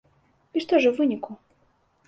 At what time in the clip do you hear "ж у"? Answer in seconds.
0.85-0.95